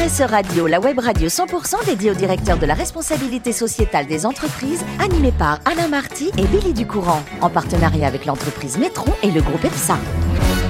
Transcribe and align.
Radio, 0.00 0.66
la 0.66 0.80
web 0.80 0.98
radio 0.98 1.28
100% 1.28 1.84
dédiée 1.84 2.10
au 2.10 2.14
directeur 2.14 2.58
de 2.58 2.64
la 2.64 2.72
responsabilité 2.72 3.52
sociétale 3.52 4.06
des 4.06 4.24
entreprises, 4.24 4.82
animée 4.98 5.30
par 5.30 5.60
Alain 5.66 5.88
Marty 5.88 6.30
et 6.38 6.46
Billy 6.46 6.72
Ducourant, 6.72 7.22
en 7.42 7.50
partenariat 7.50 8.06
avec 8.06 8.24
l'entreprise 8.24 8.78
Métron 8.78 9.12
et 9.22 9.30
le 9.30 9.42
groupe 9.42 9.62
EPSA. 9.62 9.98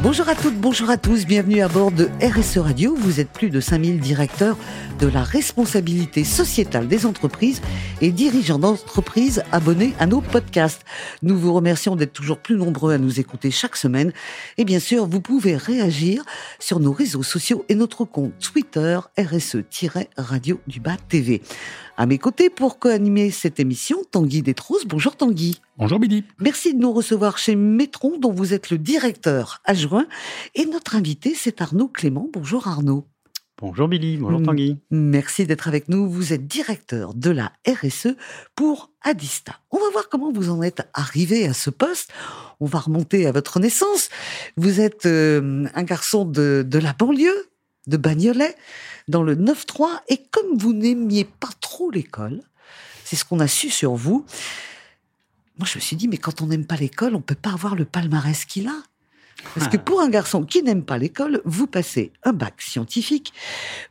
Bonjour 0.02 0.30
à 0.30 0.34
toutes, 0.34 0.56
bonjour 0.56 0.88
à 0.88 0.96
tous, 0.96 1.26
bienvenue 1.26 1.60
à 1.60 1.68
bord 1.68 1.92
de 1.92 2.08
RSE 2.22 2.56
Radio. 2.56 2.94
Vous 2.96 3.20
êtes 3.20 3.28
plus 3.28 3.50
de 3.50 3.60
5000 3.60 4.00
directeurs 4.00 4.56
de 4.98 5.06
la 5.06 5.22
responsabilité 5.22 6.24
sociétale 6.24 6.88
des 6.88 7.04
entreprises 7.04 7.60
et 8.00 8.10
dirigeants 8.10 8.58
d'entreprises 8.58 9.42
abonnés 9.52 9.92
à 9.98 10.06
nos 10.06 10.22
podcasts. 10.22 10.86
Nous 11.22 11.36
vous 11.36 11.52
remercions 11.52 11.96
d'être 11.96 12.14
toujours 12.14 12.38
plus 12.38 12.56
nombreux 12.56 12.94
à 12.94 12.98
nous 12.98 13.20
écouter 13.20 13.50
chaque 13.50 13.76
semaine. 13.76 14.14
Et 14.56 14.64
bien 14.64 14.80
sûr, 14.80 15.06
vous 15.06 15.20
pouvez 15.20 15.54
réagir 15.54 16.24
sur 16.58 16.80
nos 16.80 16.92
réseaux 16.92 17.22
sociaux 17.22 17.66
et 17.68 17.74
notre 17.74 18.06
compte 18.06 18.32
Twitter 18.38 18.98
RSE-Radio 19.18 20.60
du 20.66 20.80
bas 20.80 20.96
TV. 21.10 21.42
À 21.98 22.06
mes 22.06 22.16
côtés, 22.16 22.48
pour 22.48 22.78
co-animer 22.78 23.30
cette 23.30 23.60
émission, 23.60 23.98
Tanguy 24.10 24.40
Détrousse. 24.40 24.86
Bonjour 24.86 25.16
Tanguy. 25.16 25.60
Bonjour 25.76 25.98
Billy. 25.98 26.24
Merci 26.38 26.72
de 26.72 26.78
nous 26.78 26.92
recevoir 26.92 27.36
chez 27.36 27.56
Métron, 27.56 28.18
dont 28.18 28.32
vous 28.32 28.54
êtes 28.54 28.70
le 28.70 28.78
directeur 28.78 29.60
adjoint. 29.66 29.89
Et 30.54 30.66
notre 30.66 30.96
invité, 30.96 31.34
c'est 31.34 31.60
Arnaud 31.60 31.88
Clément. 31.88 32.28
Bonjour 32.32 32.68
Arnaud. 32.68 33.06
Bonjour 33.58 33.88
Billy, 33.88 34.16
bonjour 34.16 34.42
Tanguy. 34.42 34.78
Merci 34.90 35.44
d'être 35.44 35.68
avec 35.68 35.90
nous. 35.90 36.08
Vous 36.08 36.32
êtes 36.32 36.46
directeur 36.46 37.12
de 37.12 37.28
la 37.28 37.52
RSE 37.68 38.16
pour 38.54 38.90
Adista. 39.02 39.60
On 39.70 39.78
va 39.78 39.90
voir 39.92 40.08
comment 40.08 40.32
vous 40.32 40.48
en 40.48 40.62
êtes 40.62 40.88
arrivé 40.94 41.46
à 41.46 41.52
ce 41.52 41.68
poste. 41.68 42.10
On 42.60 42.64
va 42.64 42.78
remonter 42.78 43.26
à 43.26 43.32
votre 43.32 43.60
naissance. 43.60 44.08
Vous 44.56 44.80
êtes 44.80 45.04
euh, 45.04 45.66
un 45.74 45.82
garçon 45.82 46.24
de, 46.24 46.64
de 46.66 46.78
la 46.78 46.94
banlieue, 46.94 47.50
de 47.86 47.98
Bagnolet 47.98 48.56
dans 49.08 49.22
le 49.22 49.36
9-3. 49.36 49.88
Et 50.08 50.22
comme 50.30 50.56
vous 50.56 50.72
n'aimiez 50.72 51.24
pas 51.24 51.50
trop 51.60 51.90
l'école, 51.90 52.40
c'est 53.04 53.16
ce 53.16 53.26
qu'on 53.26 53.40
a 53.40 53.48
su 53.48 53.68
sur 53.68 53.94
vous. 53.94 54.24
Moi, 55.58 55.68
je 55.70 55.76
me 55.76 55.80
suis 55.82 55.96
dit, 55.96 56.08
mais 56.08 56.16
quand 56.16 56.40
on 56.40 56.46
n'aime 56.46 56.64
pas 56.64 56.76
l'école, 56.76 57.14
on 57.14 57.20
peut 57.20 57.34
pas 57.34 57.52
avoir 57.52 57.74
le 57.74 57.84
palmarès 57.84 58.46
qu'il 58.46 58.68
a. 58.68 58.82
Parce 59.54 59.68
que 59.68 59.76
pour 59.76 60.00
un 60.00 60.08
garçon 60.08 60.44
qui 60.44 60.62
n'aime 60.62 60.84
pas 60.84 60.98
l'école, 60.98 61.40
vous 61.44 61.66
passez 61.66 62.12
un 62.22 62.32
bac 62.32 62.60
scientifique, 62.60 63.32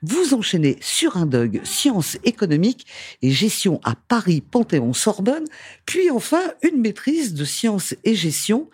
vous 0.01 0.33
enchaînez 0.33 0.77
sur 0.81 1.17
un 1.17 1.25
DOG 1.25 1.61
sciences 1.63 2.17
économiques 2.23 2.85
et 3.21 3.31
gestion 3.31 3.79
à 3.83 3.95
Paris 3.95 4.41
Panthéon-Sorbonne, 4.41 5.45
puis 5.85 6.09
enfin 6.11 6.41
une 6.61 6.81
maîtrise 6.81 7.33
de 7.33 7.45
sciences 7.45 7.95
et 8.03 8.15
gestion. 8.15 8.69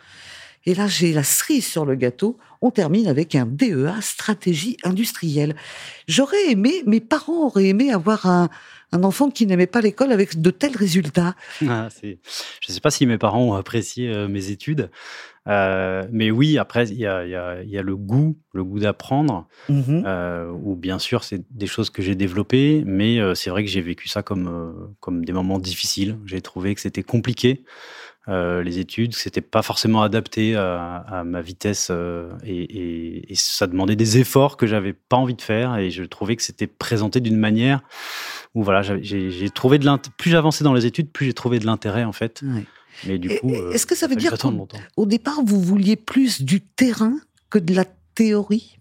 Et 0.65 0.73
là, 0.73 0.87
j'ai 0.87 1.13
la 1.13 1.23
cerise 1.23 1.65
sur 1.65 1.85
le 1.85 1.95
gâteau. 1.95 2.37
On 2.61 2.71
termine 2.71 3.07
avec 3.07 3.35
un 3.35 3.45
DEA 3.45 4.01
stratégie 4.01 4.77
industrielle. 4.83 5.55
J'aurais 6.07 6.51
aimé, 6.51 6.83
mes 6.85 7.01
parents 7.01 7.45
auraient 7.45 7.67
aimé 7.67 7.91
avoir 7.91 8.25
un, 8.25 8.49
un 8.91 9.03
enfant 9.03 9.29
qui 9.29 9.45
n'aimait 9.45 9.67
pas 9.67 9.81
l'école 9.81 10.11
avec 10.11 10.41
de 10.41 10.49
tels 10.51 10.75
résultats. 10.75 11.35
Ah, 11.67 11.89
je 12.01 12.07
ne 12.07 12.73
sais 12.73 12.79
pas 12.79 12.91
si 12.91 13.05
mes 13.05 13.17
parents 13.17 13.43
ont 13.43 13.53
apprécié 13.53 14.09
euh, 14.09 14.27
mes 14.27 14.49
études. 14.49 14.89
Euh, 15.47 16.03
mais 16.11 16.31
oui, 16.31 16.57
après, 16.57 16.87
il 16.87 16.97
y 16.97 17.05
a, 17.05 17.25
y, 17.25 17.69
y 17.69 17.77
a, 17.77 17.81
le 17.81 17.95
goût, 17.95 18.35
le 18.53 18.63
goût 18.63 18.79
d'apprendre, 18.79 19.47
euh, 19.69 20.49
où 20.49 20.75
bien 20.75 20.97
sûr, 20.97 21.23
c'est 21.23 21.43
des 21.51 21.67
choses 21.67 21.91
que 21.91 22.01
j'ai 22.01 22.15
développées, 22.15 22.83
mais 22.85 23.19
c'est 23.35 23.51
vrai 23.51 23.63
que 23.63 23.69
j'ai 23.69 23.81
vécu 23.81 24.07
ça 24.07 24.23
comme, 24.23 24.95
comme 25.01 25.23
des 25.23 25.33
moments 25.33 25.59
difficiles. 25.59 26.17
J'ai 26.25 26.41
trouvé 26.41 26.73
que 26.73 26.81
c'était 26.81 27.03
compliqué. 27.03 27.63
Euh, 28.27 28.63
les 28.63 28.79
études, 28.79 29.13
c'était 29.13 29.41
pas 29.41 29.61
forcément 29.61 30.01
adapté 30.01 30.55
à, 30.55 31.05
à 31.07 31.23
ma 31.23 31.41
vitesse 31.41 31.91
et, 32.43 32.49
et, 32.49 33.31
et, 33.31 33.35
ça 33.35 33.67
demandait 33.67 33.95
des 33.95 34.17
efforts 34.17 34.57
que 34.57 34.65
j'avais 34.65 34.93
pas 34.93 35.17
envie 35.17 35.35
de 35.35 35.41
faire 35.41 35.77
et 35.77 35.91
je 35.91 36.03
trouvais 36.03 36.35
que 36.35 36.41
c'était 36.41 36.67
présenté 36.67 37.19
d'une 37.19 37.37
manière 37.37 37.81
où 38.55 38.63
voilà, 38.63 38.81
j'ai 38.81 39.49
trouvé 39.49 39.77
de 39.77 39.85
l'intérêt. 39.85 40.15
Plus 40.17 40.31
j'avançais 40.31 40.63
dans 40.63 40.73
les 40.73 40.85
études, 40.85 41.11
plus 41.11 41.27
j'ai 41.27 41.33
trouvé 41.33 41.59
de 41.59 41.65
l'intérêt 41.65 42.05
en 42.05 42.13
fait. 42.13 42.41
Mais 43.05 43.17
du 43.17 43.37
coup, 43.39 43.53
est-ce 43.73 43.85
que 43.85 43.95
ça 43.95 44.07
veut 44.07 44.15
dire 44.15 44.35
qu'au 44.37 45.05
départ 45.05 45.41
vous 45.45 45.61
vouliez 45.61 45.95
plus 45.95 46.41
du 46.41 46.61
terrain 46.61 47.17
que 47.49 47.59
de 47.59 47.73
la 47.75 47.85
théorie? 48.15 48.79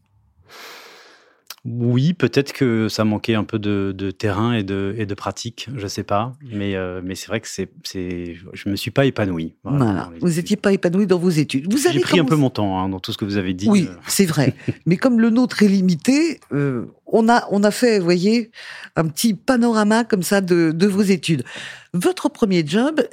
Oui, 1.67 2.13
peut-être 2.13 2.53
que 2.53 2.89
ça 2.89 3.05
manquait 3.05 3.35
un 3.35 3.45
peu 3.45 3.59
de, 3.59 3.95
de 3.97 4.11
terrain 4.11 4.53
et 4.53 4.63
de, 4.63 4.95
et 4.99 5.07
de, 5.07 5.15
pratique, 5.15 5.69
je 5.75 5.87
sais 5.87 6.03
pas. 6.03 6.35
Mais, 6.43 6.77
euh, 6.77 7.01
mais 7.03 7.15
c'est 7.15 7.29
vrai 7.29 7.41
que 7.41 7.49
c'est, 7.49 7.71
c'est, 7.85 8.37
je 8.53 8.69
me 8.69 8.77
suis 8.77 8.91
pas 8.91 9.07
épanoui. 9.07 9.55
Voilà, 9.65 9.85
voilà. 9.85 10.11
vous 10.21 10.29
n'étiez 10.29 10.57
pas 10.57 10.75
épanoui 10.75 11.07
dans 11.07 11.19
vos 11.19 11.31
études. 11.31 11.73
Vous 11.73 11.87
avez 11.87 12.01
pris 12.01 12.21
un 12.21 12.27
peu 12.27 12.37
mon 12.37 12.51
temps 12.51 12.79
hein, 12.79 12.91
dans 12.91 13.01
tout 13.01 13.13
ce 13.13 13.19
que 13.19 13.25
vous 13.25 13.39
avez 13.39 13.55
dit. 13.55 13.69
Oui, 13.71 13.89
c'est 14.07 14.27
vrai. 14.27 14.55
mais 14.87 14.99
comme 14.99 15.21
le 15.21 15.31
nôtre 15.31 15.63
est 15.63 15.69
limité, 15.69 16.41
euh, 16.53 16.85
on 17.15 17.29
a, 17.29 17.47
on 17.53 17.63
a 17.63 17.71
fait, 17.71 17.99
vous 18.01 18.05
voyez, 18.05 18.51
un 18.97 19.07
petit 19.07 19.35
panorama 19.35 20.03
comme 20.03 20.25
ça 20.25 20.41
de, 20.41 20.73
de 20.75 20.87
vos 20.89 21.03
études. 21.03 21.45
Votre 21.93 22.29
premier 22.29 22.67
job, 22.67 23.07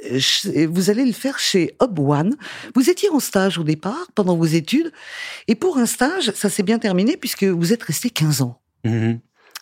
vous 0.68 0.90
allez 0.90 1.06
le 1.06 1.12
faire 1.12 1.38
chez 1.38 1.76
Hub 1.80 1.98
One. 2.00 2.36
Vous 2.74 2.90
étiez 2.90 3.08
en 3.10 3.20
stage 3.20 3.58
au 3.58 3.62
départ, 3.62 4.08
pendant 4.16 4.36
vos 4.36 4.44
études. 4.44 4.92
Et 5.46 5.54
pour 5.54 5.78
un 5.78 5.86
stage, 5.86 6.32
ça 6.32 6.50
s'est 6.50 6.64
bien 6.64 6.80
terminé 6.80 7.16
puisque 7.16 7.44
vous 7.44 7.72
êtes 7.72 7.84
resté 7.84 8.10
15 8.10 8.42
ans. 8.42 8.60
Mmh. 8.84 9.12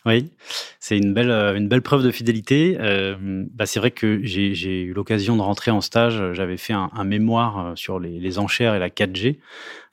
Oui, 0.06 0.31
c'est 0.78 0.97
une 0.97 1.12
belle, 1.12 1.31
une 1.31 1.69
belle 1.69 1.83
preuve 1.83 2.03
de 2.03 2.11
fidélité. 2.11 2.78
Euh, 2.81 3.16
bah 3.21 3.66
c'est 3.66 3.78
vrai 3.78 3.91
que 3.91 4.21
j'ai 4.22 4.83
eu 4.83 4.94
l'occasion 4.94 5.37
de 5.37 5.43
rentrer 5.43 5.71
en 5.71 5.83
stage. 5.83 6.33
J'avais 6.33 6.56
fait 6.56 6.72
un, 6.72 6.91
un, 6.94 7.05
mémoire 7.05 7.77
sur 7.77 8.00
les, 8.00 8.19
les, 8.19 8.39
enchères 8.39 8.75
et 8.75 8.78
la 8.78 8.89
4G 8.89 9.39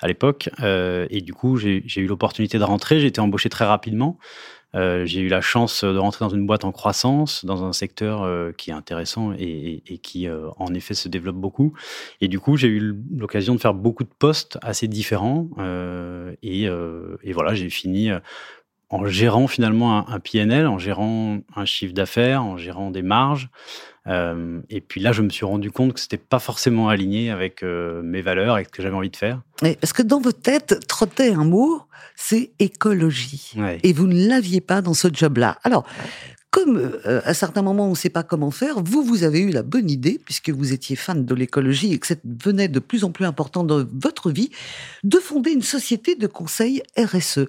à 0.01 0.07
l'époque. 0.07 0.49
Euh, 0.61 1.07
et 1.09 1.19
du 1.19 1.33
coup, 1.33 1.57
j'ai 1.57 1.83
eu 1.97 2.07
l'opportunité 2.07 2.57
de 2.57 2.63
rentrer. 2.63 3.01
J'ai 3.01 3.07
été 3.07 3.19
embauché 3.19 3.49
très 3.49 3.65
rapidement. 3.65 4.17
Euh, 4.75 5.05
j'ai 5.05 5.21
eu 5.21 5.27
la 5.27 5.41
chance 5.41 5.83
de 5.83 5.97
rentrer 5.97 6.25
dans 6.25 6.29
une 6.29 6.45
boîte 6.45 6.65
en 6.65 6.71
croissance, 6.71 7.45
dans 7.45 7.63
un 7.63 7.73
secteur 7.73 8.23
euh, 8.23 8.51
qui 8.51 8.69
est 8.69 8.73
intéressant 8.73 9.33
et, 9.37 9.81
et, 9.87 9.97
qui, 9.97 10.27
euh, 10.27 10.49
en 10.57 10.73
effet, 10.73 10.93
se 10.93 11.07
développe 11.07 11.37
beaucoup. 11.37 11.73
Et 12.19 12.27
du 12.27 12.39
coup, 12.39 12.57
j'ai 12.57 12.67
eu 12.67 12.95
l'occasion 13.15 13.55
de 13.55 13.59
faire 13.59 13.73
beaucoup 13.73 14.03
de 14.03 14.09
postes 14.19 14.59
assez 14.61 14.87
différents. 14.87 15.49
Euh, 15.57 16.33
et, 16.43 16.63
et, 17.23 17.33
voilà, 17.33 17.53
j'ai 17.53 17.69
fini 17.69 18.09
en 18.89 19.05
gérant 19.07 19.47
finalement 19.47 19.97
un, 19.97 20.13
un, 20.13 20.19
PNL, 20.19 20.67
en 20.67 20.77
gérant 20.77 21.39
un 21.55 21.65
chiffre 21.65 21.93
d'affaires, 21.93 22.43
en 22.43 22.57
gérant 22.57 22.91
des 22.91 23.01
marges. 23.01 23.49
Euh, 24.07 24.61
et 24.69 24.79
puis 24.79 25.01
là, 25.01 25.11
je 25.11 25.21
me 25.21 25.29
suis 25.29 25.45
rendu 25.45 25.71
compte 25.71 25.93
que 25.93 25.99
c'était 25.99 26.17
pas 26.17 26.39
forcément 26.39 26.87
aligné 26.87 27.29
avec 27.29 27.63
euh, 27.63 28.01
mes 28.01 28.21
valeurs 28.21 28.57
et 28.57 28.63
ce 28.63 28.69
que 28.69 28.81
j'avais 28.81 28.95
envie 28.95 29.09
de 29.09 29.15
faire. 29.17 29.41
parce 29.61 29.93
que 29.93 30.01
dans 30.01 30.21
votre 30.21 30.41
tête 30.41 30.87
trottait 30.87 31.33
un 31.33 31.43
mot, 31.43 31.81
c'est 32.15 32.51
écologie? 32.59 33.53
Ouais. 33.57 33.79
Et 33.83 33.91
vous 33.91 34.07
ne 34.07 34.27
l'aviez 34.27 34.61
pas 34.61 34.81
dans 34.81 34.93
ce 34.93 35.09
job-là. 35.11 35.57
Alors, 35.63 35.85
comme 36.57 36.77
euh, 37.05 37.21
à 37.23 37.35
certains 37.35 37.61
moments 37.61 37.85
on 37.85 37.91
ne 37.91 37.95
sait 37.95 38.09
pas 38.09 38.23
comment 38.23 38.49
faire, 38.49 38.81
vous, 38.81 39.03
vous 39.03 39.23
avez 39.23 39.41
eu 39.41 39.51
la 39.51 39.61
bonne 39.61 39.91
idée, 39.91 40.19
puisque 40.25 40.49
vous 40.49 40.73
étiez 40.73 40.95
fan 40.95 41.23
de 41.23 41.35
l'écologie 41.35 41.93
et 41.93 41.99
que 41.99 42.07
ça 42.07 42.15
devenait 42.23 42.67
de 42.67 42.79
plus 42.79 43.03
en 43.03 43.11
plus 43.11 43.25
important 43.25 43.63
dans 43.63 43.85
votre 43.93 44.31
vie, 44.31 44.49
de 45.03 45.19
fonder 45.19 45.51
une 45.51 45.61
société 45.61 46.15
de 46.15 46.25
conseil 46.25 46.81
RSE. 46.97 47.45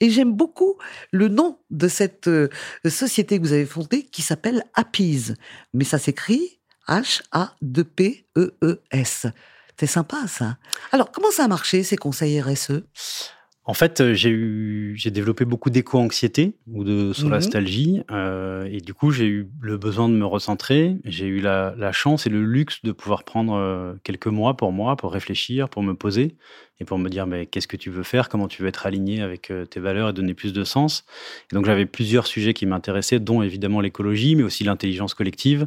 Et 0.00 0.10
j'aime 0.10 0.32
beaucoup 0.32 0.74
le 1.12 1.28
nom 1.28 1.60
de 1.70 1.86
cette 1.86 2.26
euh, 2.26 2.48
société 2.88 3.38
que 3.38 3.44
vous 3.44 3.52
avez 3.52 3.64
fondée 3.64 4.02
qui 4.02 4.22
s'appelle 4.22 4.64
Appease. 4.74 5.36
Mais 5.72 5.84
ça 5.84 5.98
s'écrit 5.98 6.58
H-A-2-P-E-E-S. 6.88 9.26
C'est 9.78 9.86
sympa 9.86 10.26
ça. 10.26 10.56
Alors, 10.90 11.12
comment 11.12 11.30
ça 11.30 11.44
a 11.44 11.48
marché 11.48 11.84
ces 11.84 11.96
conseils 11.96 12.40
RSE 12.40 12.82
en 13.68 13.74
fait, 13.74 14.14
j'ai 14.14 14.30
eu, 14.30 14.94
j'ai 14.96 15.10
développé 15.10 15.44
beaucoup 15.44 15.68
d'éco-anxiété 15.68 16.54
ou 16.72 16.84
de 16.84 17.12
solastalgie, 17.12 17.98
mmh. 17.98 18.12
euh, 18.12 18.66
et 18.72 18.80
du 18.80 18.94
coup, 18.94 19.10
j'ai 19.10 19.26
eu 19.26 19.50
le 19.60 19.76
besoin 19.76 20.08
de 20.08 20.14
me 20.14 20.24
recentrer. 20.24 20.96
J'ai 21.04 21.26
eu 21.26 21.40
la, 21.40 21.74
la, 21.76 21.92
chance 21.92 22.26
et 22.26 22.30
le 22.30 22.42
luxe 22.42 22.82
de 22.82 22.92
pouvoir 22.92 23.24
prendre 23.24 23.52
euh, 23.52 23.92
quelques 24.04 24.26
mois 24.26 24.56
pour 24.56 24.72
moi, 24.72 24.96
pour 24.96 25.12
réfléchir, 25.12 25.68
pour 25.68 25.82
me 25.82 25.92
poser 25.92 26.34
et 26.80 26.84
pour 26.84 26.98
me 26.98 27.08
dire, 27.08 27.26
mais 27.26 27.46
qu'est-ce 27.46 27.66
que 27.66 27.76
tu 27.76 27.90
veux 27.90 28.04
faire, 28.04 28.28
comment 28.28 28.46
tu 28.46 28.62
veux 28.62 28.68
être 28.68 28.86
aligné 28.86 29.20
avec 29.20 29.50
euh, 29.50 29.64
tes 29.64 29.80
valeurs 29.80 30.10
et 30.10 30.12
donner 30.12 30.34
plus 30.34 30.52
de 30.52 30.62
sens? 30.62 31.04
Et 31.50 31.56
donc, 31.56 31.66
j'avais 31.66 31.86
plusieurs 31.86 32.28
sujets 32.28 32.54
qui 32.54 32.66
m'intéressaient, 32.66 33.18
dont 33.18 33.42
évidemment 33.42 33.80
l'écologie, 33.80 34.36
mais 34.36 34.44
aussi 34.44 34.62
l'intelligence 34.62 35.14
collective, 35.14 35.66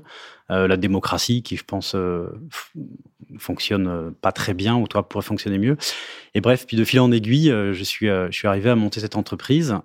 euh, 0.52 0.70
la 0.70 0.78
démocratie, 0.78 1.44
qui 1.44 1.58
je 1.58 1.66
pense 1.66 1.96
euh, 1.96 2.28
fonctionne 3.38 4.14
pas 4.22 4.32
très 4.32 4.54
bien, 4.54 4.78
ou 4.78 4.88
toi 4.88 5.08
pourrait 5.08 5.26
fonctionner 5.26 5.58
mieux. 5.58 5.76
Et 6.34 6.40
bref, 6.40 6.66
puis 6.66 6.78
de 6.78 6.86
fil 6.86 7.02
en 7.02 7.12
aiguille, 7.12 7.50
je 7.50 7.84
suis, 7.84 8.08
je 8.08 8.32
suis 8.32 8.48
arrivé 8.48 8.70
à 8.70 8.76
monter 8.76 9.02
cette 9.02 9.18
entreprise 9.18 9.76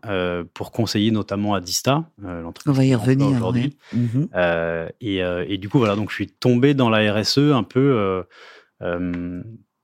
pour 0.55 0.71
conseiller 0.71 1.11
notamment 1.11 1.55
à 1.55 1.61
Dista, 1.61 2.09
l'entreprise. 2.23 2.73
On 2.73 2.77
va 2.77 2.85
y 2.85 2.95
revenir 2.95 3.29
aujourd'hui. 3.29 3.77
Ouais. 3.93 3.99
Mmh. 3.99 4.89
et, 5.01 5.19
et, 5.53 5.59
du 5.59 5.69
coup, 5.69 5.79
voilà, 5.79 5.97
donc 5.97 6.11
je 6.11 6.15
suis 6.15 6.29
tombé 6.29 6.75
dans 6.75 6.91
la 6.91 7.13
RSE 7.13 7.39
un 7.39 7.63
peu 7.63 8.25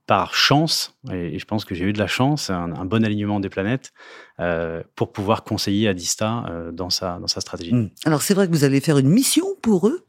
par 0.06 0.34
chance, 0.34 0.94
et 1.12 1.38
je 1.38 1.44
pense 1.44 1.64
que 1.64 1.74
j'ai 1.74 1.84
eu 1.84 1.92
de 1.92 1.98
la 1.98 2.08
chance, 2.08 2.50
un, 2.50 2.72
un, 2.72 2.84
bon 2.84 3.04
alignement 3.04 3.38
des 3.38 3.48
planètes, 3.48 3.92
euh, 4.40 4.82
pour 4.96 5.12
pouvoir 5.12 5.44
conseiller 5.44 5.86
à 5.88 5.94
Dista 5.94 6.44
euh, 6.48 6.72
dans, 6.72 6.90
sa, 6.90 7.18
dans 7.18 7.28
sa 7.28 7.40
stratégie. 7.40 7.72
Mmh. 7.72 7.90
Alors 8.04 8.22
c'est 8.22 8.34
vrai 8.34 8.48
que 8.48 8.52
vous 8.52 8.64
allez 8.64 8.80
faire 8.80 8.98
une 8.98 9.08
mission 9.08 9.46
pour 9.62 9.86
eux, 9.86 10.04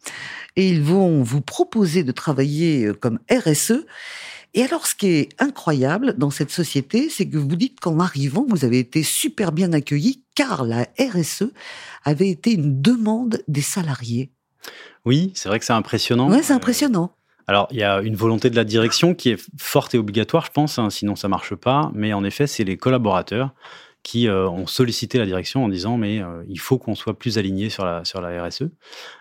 et 0.55 0.69
ils 0.69 0.81
vont 0.81 1.21
vous 1.21 1.41
proposer 1.41 2.03
de 2.03 2.11
travailler 2.11 2.85
euh, 2.85 2.93
comme 2.93 3.19
RSE. 3.31 3.85
Et 4.55 4.63
alors, 4.63 4.85
ce 4.85 4.93
qui 4.93 5.07
est 5.07 5.29
incroyable 5.39 6.13
dans 6.15 6.29
cette 6.29 6.51
société, 6.51 7.09
c'est 7.09 7.27
que 7.27 7.37
vous 7.37 7.55
dites 7.55 7.79
qu'en 7.79 7.99
arrivant, 7.99 8.45
vous 8.47 8.65
avez 8.65 8.77
été 8.77 9.01
super 9.01 9.51
bien 9.51 9.73
accueilli 9.73 10.23
car 10.35 10.63
la 10.63 10.87
RSE 10.99 11.45
avait 12.03 12.29
été 12.29 12.53
une 12.53 12.79
demande 12.79 13.41
des 13.47 13.63
salariés. 13.63 14.31
Oui, 15.05 15.31
c'est 15.33 15.49
vrai 15.49 15.57
que 15.57 15.65
c'est 15.65 15.73
impressionnant. 15.73 16.29
Oui, 16.29 16.37
c'est 16.43 16.53
impressionnant. 16.53 17.15
Alors, 17.47 17.67
il 17.71 17.77
y 17.77 17.83
a 17.83 18.01
une 18.01 18.15
volonté 18.15 18.49
de 18.49 18.55
la 18.55 18.63
direction 18.63 19.13
qui 19.13 19.29
est 19.29 19.47
forte 19.59 19.93
et 19.95 19.97
obligatoire, 19.97 20.45
je 20.45 20.51
pense, 20.51 20.79
hein, 20.79 20.89
sinon 20.89 21.15
ça 21.15 21.27
marche 21.27 21.55
pas. 21.55 21.91
Mais 21.93 22.13
en 22.13 22.23
effet, 22.23 22.47
c'est 22.47 22.63
les 22.63 22.77
collaborateurs 22.77 23.53
qui 24.03 24.27
euh, 24.27 24.47
ont 24.49 24.67
sollicité 24.67 25.17
la 25.17 25.25
direction 25.25 25.63
en 25.63 25.69
disant 25.69 25.97
mais 25.97 26.21
euh, 26.21 26.43
il 26.49 26.59
faut 26.59 26.77
qu'on 26.77 26.93
soit 26.93 27.17
plus 27.17 27.37
aligné 27.37 27.69
sur 27.69 27.85
la, 27.85 28.05
sur 28.05 28.21
la 28.21 28.45
RSE. 28.45 28.63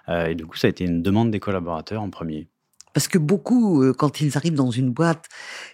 Euh, 0.08 0.26
et 0.26 0.34
du 0.34 0.44
coup, 0.44 0.56
ça 0.56 0.66
a 0.66 0.70
été 0.70 0.84
une 0.84 1.02
demande 1.02 1.30
des 1.30 1.40
collaborateurs 1.40 2.02
en 2.02 2.10
premier. 2.10 2.48
Parce 2.92 3.08
que 3.08 3.16
beaucoup, 3.16 3.90
quand 3.94 4.20
ils 4.20 4.36
arrivent 4.36 4.54
dans 4.54 4.70
une 4.70 4.90
boîte 4.90 5.25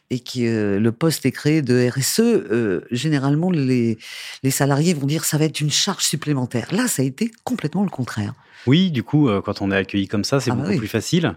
et 0.09 0.21
que 0.21 0.79
le 0.79 0.93
poste 0.93 1.27
est 1.27 1.33
créé 1.33 1.63
de 1.63 1.89
RSE, 1.91 2.85
généralement 2.93 3.51
les, 3.51 3.99
les 4.45 4.51
salariés 4.53 4.95
vont 4.95 5.09
dire 5.09 5.25
ça 5.25 5.37
va 5.37 5.47
être 5.47 5.61
une 5.61 5.73
charge 5.73 6.05
supplémentaire. 6.05 6.69
Là, 6.71 6.87
ça 6.87 7.03
a 7.03 7.05
été 7.05 7.33
complètement 7.43 7.83
le 7.83 7.91
contraire. 7.91 8.35
Oui, 8.69 8.93
du 8.93 9.03
coup, 9.03 9.29
quand 9.45 9.63
on 9.63 9.73
est 9.73 9.77
accueilli 9.77 10.07
comme 10.07 10.23
ça, 10.23 10.39
c'est 10.39 10.53
ah 10.53 10.55
bah 10.55 10.63
beaucoup 10.63 10.79
plus 10.79 10.87
facile. 10.87 11.35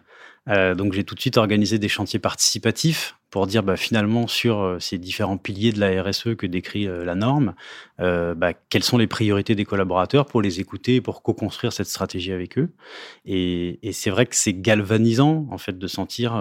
Euh, 0.49 0.73
donc 0.73 0.93
j'ai 0.93 1.03
tout 1.03 1.15
de 1.15 1.19
suite 1.19 1.37
organisé 1.37 1.77
des 1.77 1.87
chantiers 1.87 2.19
participatifs 2.19 3.15
pour 3.29 3.47
dire 3.47 3.63
bah, 3.63 3.77
finalement 3.77 4.27
sur 4.27 4.59
euh, 4.59 4.79
ces 4.79 4.97
différents 4.97 5.37
piliers 5.37 5.71
de 5.71 5.79
la 5.79 6.01
RSE 6.01 6.35
que 6.35 6.47
décrit 6.47 6.87
euh, 6.87 7.05
la 7.05 7.15
norme, 7.15 7.53
bah, 7.99 8.53
quelles 8.69 8.83
sont 8.83 8.97
les 8.97 9.05
priorités 9.05 9.53
des 9.53 9.65
collaborateurs 9.65 10.25
pour 10.25 10.41
les 10.41 10.59
écouter 10.59 10.95
et 10.95 11.01
pour 11.01 11.21
co-construire 11.21 11.71
cette 11.71 11.85
stratégie 11.85 12.31
avec 12.31 12.57
eux. 12.57 12.69
Et, 13.25 13.79
c'est 13.93 14.09
vrai 14.09 14.25
que 14.25 14.35
c'est 14.35 14.53
galvanisant 14.53 15.47
en 15.51 15.59
fait 15.59 15.77
de 15.77 15.87
sentir 15.87 16.33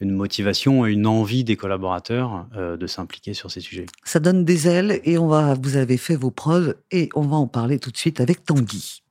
une 0.00 0.10
motivation 0.10 0.84
et 0.86 0.90
une 0.90 1.06
envie 1.06 1.44
des 1.44 1.54
collaborateurs 1.54 2.46
de 2.56 2.86
s'impliquer 2.88 3.32
sur 3.32 3.52
ces 3.52 3.60
sujets. 3.60 3.86
Ça 4.02 4.18
donne 4.18 4.44
des 4.44 4.66
ailes 4.66 5.00
et 5.04 5.18
on 5.18 5.28
va, 5.28 5.54
vous 5.54 5.76
avez 5.76 5.98
fait 5.98 6.16
vos 6.16 6.32
preuves 6.32 6.74
et 6.90 7.10
on 7.14 7.22
va 7.22 7.36
en 7.36 7.46
parler 7.46 7.78
tout 7.78 7.92
de 7.92 7.96
suite 7.96 8.20
avec 8.20 8.44
Tanguy. 8.44 9.02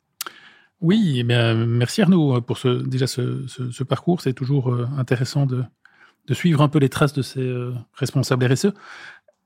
Oui, 0.81 1.15
eh 1.17 1.23
bien, 1.23 1.55
merci 1.55 2.01
Arnaud 2.01 2.35
euh, 2.35 2.41
pour 2.41 2.57
ce, 2.57 2.67
déjà 2.67 3.07
ce, 3.07 3.83
parcours. 3.83 4.21
C'est 4.21 4.33
toujours 4.33 4.71
euh, 4.71 4.87
intéressant 4.97 5.45
de, 5.45 5.63
suivre 6.33 6.61
un 6.61 6.67
peu 6.67 6.79
les 6.79 6.89
traces 6.89 7.13
de 7.13 7.21
ces 7.21 7.41
euh, 7.41 7.73
responsables 7.93 8.45
RSE. 8.45 8.67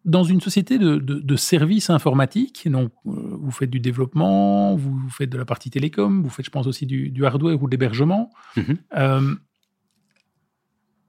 Dans 0.04 0.24
une 0.24 0.42
société 0.42 0.80
de, 0.80 1.36
services 1.36 1.92
informatiques, 1.92 2.68
donc 2.68 2.92
vous 3.06 3.52
faites 3.52 3.70
du 3.70 3.80
développement, 3.80 4.76
vous 4.76 5.10
faites 5.12 5.30
de 5.30 5.38
la 5.38 5.46
partie 5.46 5.70
télécom, 5.70 6.24
vous 6.24 6.30
faites, 6.32 6.44
je 6.44 6.50
pense, 6.50 6.66
aussi 6.66 6.88
du, 6.88 7.24
hardware 7.24 7.62
ou 7.62 7.68
de 7.68 7.72
l'hébergement. 7.72 8.32
Mm-hmm. 8.58 9.36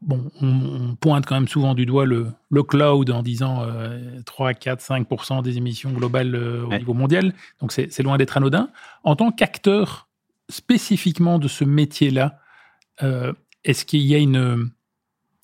bon, 0.02 0.30
on, 0.42 0.94
pointe 0.96 1.24
quand 1.24 1.36
même 1.36 1.48
souvent 1.48 1.74
du 1.74 1.86
doigt 1.86 2.04
le, 2.04 2.34
cloud 2.68 3.08
en 3.08 3.22
disant 3.22 3.66
3, 4.26 4.52
4, 4.52 4.82
5 4.82 5.42
des 5.42 5.56
émissions 5.56 5.92
globales 5.92 6.36
au 6.36 6.76
niveau 6.76 6.92
mondial. 6.92 7.32
Donc 7.60 7.72
c'est 7.72 8.02
loin 8.02 8.18
d'être 8.18 8.36
anodin. 8.36 8.68
En 9.04 9.16
tant 9.16 9.32
qu'acteur 9.32 10.06
spécifiquement 10.48 11.38
de 11.38 11.48
ce 11.48 11.64
métier-là, 11.64 12.38
euh, 13.02 13.32
est-ce 13.64 13.84
qu'il 13.84 14.02
y 14.02 14.14
a 14.14 14.18
une, 14.18 14.70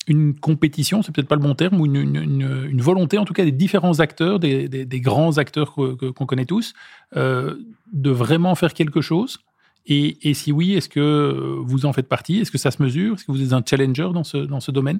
une 0.07 0.37
compétition, 0.39 1.01
c'est 1.01 1.13
peut-être 1.13 1.27
pas 1.27 1.35
le 1.35 1.41
bon 1.41 1.55
terme, 1.55 1.79
ou 1.79 1.85
une, 1.85 2.81
volonté, 2.81 3.17
en 3.17 3.25
tout 3.25 3.33
cas, 3.33 3.45
des 3.45 3.51
différents 3.51 3.99
acteurs, 3.99 4.39
des, 4.39 5.01
grands 5.01 5.37
acteurs 5.37 5.73
qu'on 5.73 6.25
connaît 6.25 6.45
tous, 6.45 6.73
euh, 7.15 7.55
de 7.93 8.09
vraiment 8.09 8.55
faire 8.55 8.73
quelque 8.73 9.01
chose? 9.01 9.39
Et, 9.85 10.33
si 10.35 10.51
oui, 10.51 10.73
est-ce 10.73 10.89
que 10.89 11.57
vous 11.61 11.85
en 11.85 11.93
faites 11.93 12.07
partie? 12.07 12.39
Est-ce 12.39 12.51
que 12.51 12.59
ça 12.59 12.69
se 12.69 12.81
mesure? 12.83 13.15
Est-ce 13.15 13.25
que 13.25 13.31
vous 13.31 13.43
êtes 13.43 13.53
un 13.53 13.63
challenger 13.67 14.09
dans 14.13 14.23
ce, 14.23 14.37
dans 14.37 14.59
ce 14.59 14.71
domaine? 14.71 14.99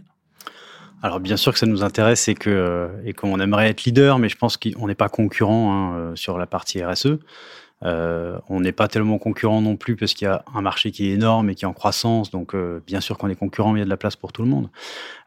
Alors 1.01 1.21
bien 1.21 1.37
sûr 1.37 1.53
que 1.53 1.59
ça 1.59 1.65
nous 1.65 1.81
intéresse 1.81 2.27
et 2.27 2.35
que 2.35 2.89
et 3.05 3.13
qu'on 3.13 3.39
aimerait 3.39 3.69
être 3.69 3.85
leader, 3.85 4.19
mais 4.19 4.27
je 4.27 4.35
pense 4.35 4.57
qu'on 4.57 4.87
n'est 4.87 4.95
pas 4.95 5.07
concurrent 5.07 5.73
hein, 5.73 6.15
sur 6.15 6.37
la 6.37 6.45
partie 6.45 6.83
RSE. 6.83 7.19
Euh, 7.83 8.39
on 8.49 8.59
n'est 8.59 8.71
pas 8.71 8.87
tellement 8.87 9.17
concurrent 9.17 9.61
non 9.61 9.77
plus 9.77 9.95
parce 9.95 10.13
qu'il 10.13 10.25
y 10.25 10.29
a 10.29 10.43
un 10.53 10.61
marché 10.61 10.91
qui 10.91 11.09
est 11.09 11.13
énorme 11.13 11.49
et 11.49 11.55
qui 11.55 11.65
est 11.65 11.67
en 11.67 11.73
croissance. 11.73 12.31
Donc, 12.31 12.53
euh, 12.53 12.81
bien 12.85 13.01
sûr 13.01 13.17
qu'on 13.17 13.29
est 13.29 13.35
concurrent, 13.35 13.71
mais 13.71 13.79
il 13.79 13.81
y 13.81 13.83
a 13.83 13.85
de 13.85 13.89
la 13.89 13.97
place 13.97 14.15
pour 14.15 14.33
tout 14.33 14.41
le 14.41 14.49
monde. 14.49 14.69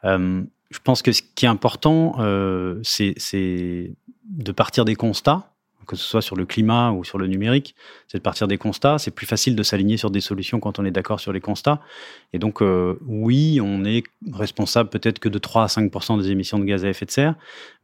Euh, 0.05 0.43
je 0.71 0.79
pense 0.83 1.03
que 1.03 1.13
ce 1.13 1.23
qui 1.35 1.45
est 1.45 1.49
important, 1.49 2.17
c'est 2.83 3.15
de 4.25 4.53
partir 4.53 4.85
des 4.85 4.95
constats 4.95 5.52
que 5.87 5.97
ce 5.97 6.05
soit 6.05 6.23
sur 6.23 6.37
le 6.37 6.47
climat 6.47 6.93
ou 6.93 7.05
sur 7.05 7.19
le 7.19 7.27
numérique, 7.27 7.75
c'est 8.09 8.19
de 8.19 8.23
partir 8.23 8.49
des 8.49 8.59
constats. 8.59 8.99
C'est 8.99 9.11
plus 9.11 9.27
facile 9.27 9.57
de 9.57 9.63
s'aligner 9.63 9.97
sur 9.97 10.11
des 10.11 10.21
solutions 10.21 10.61
quand 10.61 10.79
on 10.79 10.85
est 10.85 10.91
d'accord 10.91 11.21
sur 11.21 11.33
les 11.33 11.41
constats. 11.41 11.81
Et 12.33 12.39
donc, 12.39 12.63
euh, 12.63 12.99
oui, 13.07 13.61
on 13.63 13.85
est 13.85 14.05
responsable 14.33 14.91
peut-être 14.91 15.19
que 15.19 15.29
de 15.29 15.39
3 15.39 15.65
à 15.65 15.69
5 15.69 15.91
des 16.19 16.31
émissions 16.31 16.59
de 16.59 16.65
gaz 16.65 16.85
à 16.85 16.89
effet 16.89 17.07
de 17.07 17.11
serre, 17.11 17.35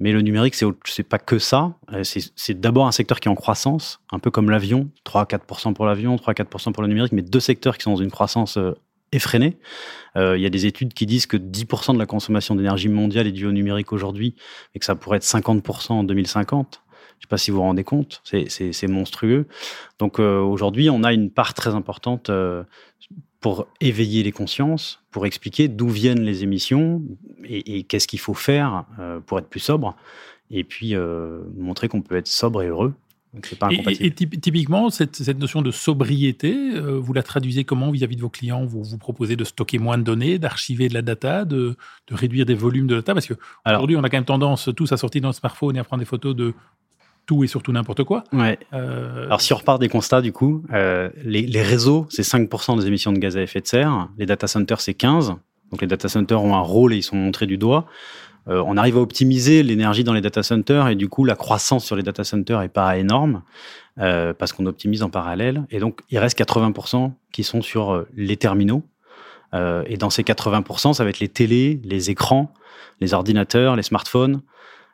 mais 0.01 0.13
le 0.13 0.21
numérique, 0.21 0.55
c'est 0.55 0.67
n'est 0.67 1.05
pas 1.05 1.19
que 1.19 1.39
ça. 1.39 1.75
Euh, 1.93 2.03
c'est 2.05 2.61
d'abord 2.61 2.87
un 2.87 2.93
secteur 2.93 3.21
qui 3.21 3.29
est 3.29 3.31
en 3.31 3.37
croissance, 3.37 4.01
un 4.13 4.19
peu 4.19 4.31
comme 4.31 4.51
l'avion, 4.51 4.89
3 5.05 5.23
à 5.23 5.25
4% 5.25 5.75
pour 5.75 5.87
l'avion, 5.87 6.17
3 6.17 6.33
à 6.33 6.35
4 6.35 6.73
pour 6.73 6.83
le 6.83 6.89
numérique, 6.89 7.13
mais 7.13 7.23
deux 7.23 7.41
secteurs 7.41 7.77
qui 7.77 7.85
sont 7.85 7.93
dans 7.93 8.03
une 8.03 8.11
croissance 8.11 8.57
euh, 8.59 8.73
effrénée. 9.13 9.57
il 10.17 10.41
y 10.41 10.45
a 10.45 10.51
des 10.51 10.67
études 10.67 10.93
qui 10.93 11.07
disent 11.07 11.25
que 11.25 11.39
10% 11.39 11.95
de 11.95 11.99
la 11.99 12.05
consommation 12.05 12.55
d'énergie 12.55 12.91
mondiale 12.91 13.27
est 13.27 13.33
due 13.33 13.47
au 13.47 13.53
numérique 13.53 13.91
aujourd'hui 13.93 14.35
et 14.75 14.79
que 14.79 14.85
ça 14.85 14.97
pourrait 14.97 15.17
être 15.17 15.25
50% 15.25 15.93
en 15.93 16.05
2050. 16.05 16.83
Je 17.19 17.25
ne 17.25 17.27
sais 17.27 17.31
pas 17.31 17.39
si 17.39 17.51
vous 17.51 17.57
vous 17.57 17.65
rendez 17.65 17.83
compte, 17.83 18.23
c'est 18.23 18.87
monstrueux. 18.87 19.49
Donc 19.99 20.21
euh, 20.21 20.39
aujourd'hui, 20.39 20.89
on 20.89 21.03
a 21.03 21.13
une 21.13 21.31
part 21.31 21.53
très 21.53 21.75
importante 21.75 22.31
euh, 22.31 22.63
pour 23.41 23.67
éveiller 23.81 24.23
les 24.23 24.31
consciences, 24.31 25.03
pour 25.11 25.27
expliquer 25.27 25.67
d'où 25.67 25.89
viennent 25.89 26.23
les 26.23 26.45
émissions 26.45 27.03
et, 27.45 27.83
qu'est-ce 27.83 28.07
qu'il 28.07 28.21
faut 28.21 28.35
faire 28.35 28.85
euh, 29.01 29.19
pour 29.19 29.41
être 29.41 29.49
plus 29.49 29.59
sobre, 29.59 29.97
et 30.53 30.63
puis 30.63 30.95
montrer 31.57 31.89
qu'on 31.89 32.03
peut 32.03 32.17
être 32.17 32.29
sobre 32.29 32.63
et 32.63 32.69
heureux. 32.69 32.95
Pas 33.59 33.69
et, 33.71 34.07
et, 34.07 34.11
typiquement, 34.13 34.89
cette, 34.89 35.29
notion 35.39 35.61
de 35.61 35.71
sobriété, 35.71 36.81
vous 36.81 37.13
la 37.13 37.23
traduisez 37.23 37.65
comment 37.65 37.91
vis-à-vis 37.91 38.17
de 38.17 38.23
vos 38.23 38.31
clients? 38.31 38.65
Vous 38.65 38.83
vous 38.83 38.97
proposez 38.97 39.37
de 39.37 39.45
stocker 39.45 39.79
moins 39.79 39.99
de 39.99 40.03
données, 40.03 40.39
d'archiver 40.39 40.89
de 40.89 40.95
la 40.95 41.03
data, 41.03 41.45
de, 41.45 41.77
réduire 42.11 42.47
des 42.47 42.55
volumes 42.55 42.87
de 42.87 42.95
data? 42.95 43.13
Parce 43.13 43.27
qu'aujourd'hui, 43.27 43.97
on 43.97 44.05
a 44.05 44.09
quand 44.09 44.17
même 44.17 44.25
tendance 44.25 44.71
tous 44.75 44.93
à 44.93 44.97
sortir 44.97 45.21
dans 45.21 45.29
le 45.29 45.35
smartphone 45.35 45.77
et 45.77 45.79
à 45.79 45.85
prendre 45.85 46.01
des 46.01 46.07
photos 46.07 46.35
de 46.35 46.55
tout 47.29 47.45
et 47.45 47.47
surtout 47.47 47.71
n'importe 47.71 48.03
quoi. 48.03 48.25
Ouais. 48.33 48.59
Euh, 48.73 49.27
Alors 49.27 49.41
si 49.41 49.53
on 49.53 49.57
repart 49.57 49.79
des 49.81 49.89
constats 49.89 50.23
du 50.23 50.33
coup, 50.33 50.65
euh, 50.73 51.11
les, 51.23 51.63
réseaux 51.63 52.07
c'est 52.09 52.23
5% 52.23 52.81
des 52.81 52.87
émissions 52.87 53.13
de 53.13 53.19
gaz 53.19 53.37
à 53.37 53.43
effet 53.43 53.61
de 53.61 53.67
serre, 53.67 54.09
les 54.17 54.27
data 54.27 54.49
centers 54.49 54.81
c'est 54.81 54.95
15. 54.95 55.35
Donc 55.71 55.83
les 55.83 55.87
data 55.87 56.09
centers 56.09 56.43
ont 56.43 56.57
un 56.57 56.61
rôle 56.61 56.95
et 56.95 56.97
ils 56.97 57.03
sont 57.03 57.17
montrés 57.17 57.47
du 57.47 57.59
doigt. 57.59 57.85
Euh, 58.49 58.63
on 58.67 58.79
arrive 58.79 58.97
à 58.97 59.01
optimiser 59.01 59.63
l'énergie 59.63 60.05
dans 60.05 60.15
les 60.15 60.23
data 60.23 60.43
centers 60.43 60.89
et 60.89 60.97
du 60.97 61.09
coup 61.09 61.25
la 61.27 61.37
croissance 61.37 61.85
sur 61.85 61.97
les 61.97 62.03
data 62.03 62.25
centers 62.25 62.63
est 62.63 62.71
pas 62.71 62.97
énorme 62.97 63.43
parce 64.39 64.53
qu'on 64.53 64.67
optimise 64.67 65.03
en 65.03 65.11
parallèle. 65.11 65.67
Et 65.71 65.81
donc 65.81 66.01
il 66.09 66.19
reste 66.19 66.39
80% 66.39 67.13
qui 67.33 67.43
sont 67.43 67.63
sur 67.63 68.07
les 68.17 68.37
terminaux. 68.37 68.85
et 69.53 69.97
dans 69.97 70.09
ces 70.09 70.23
80%, 70.23 70.93
ça 70.95 71.03
va 71.03 71.11
être 71.11 71.19
les 71.19 71.29
télés, 71.29 71.81
les 71.83 72.09
écrans, 72.09 72.55
les 73.01 73.13
ordinateurs, 73.13 73.75
les 73.75 73.83
smartphones. 73.83 74.41